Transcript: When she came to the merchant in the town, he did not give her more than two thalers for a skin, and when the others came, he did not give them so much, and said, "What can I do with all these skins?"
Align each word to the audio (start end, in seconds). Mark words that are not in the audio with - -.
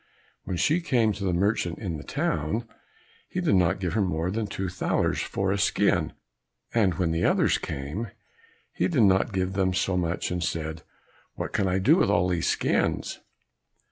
When 0.45 0.57
she 0.57 0.81
came 0.81 1.13
to 1.13 1.23
the 1.23 1.31
merchant 1.31 1.77
in 1.77 1.97
the 1.97 2.03
town, 2.03 2.67
he 3.29 3.39
did 3.39 3.53
not 3.53 3.79
give 3.79 3.93
her 3.93 4.01
more 4.01 4.31
than 4.31 4.47
two 4.47 4.67
thalers 4.67 5.21
for 5.21 5.51
a 5.51 5.59
skin, 5.59 6.13
and 6.73 6.95
when 6.95 7.11
the 7.11 7.23
others 7.23 7.59
came, 7.59 8.09
he 8.73 8.87
did 8.87 9.03
not 9.03 9.31
give 9.31 9.53
them 9.53 9.75
so 9.75 9.95
much, 9.97 10.31
and 10.31 10.43
said, 10.43 10.81
"What 11.35 11.53
can 11.53 11.67
I 11.67 11.77
do 11.77 11.97
with 11.97 12.09
all 12.09 12.27
these 12.29 12.47
skins?" 12.47 13.19